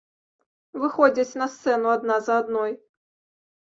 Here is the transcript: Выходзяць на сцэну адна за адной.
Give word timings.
Выходзяць 0.85 1.37
на 1.43 1.47
сцэну 1.59 1.95
адна 1.99 2.21
за 2.33 2.43
адной. 2.43 2.71